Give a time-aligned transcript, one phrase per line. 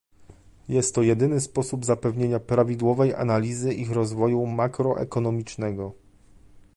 [0.67, 5.93] Jest to jedyny sposób zapewnienia prawidłowej analizy ich rozwoju makroekonomicznego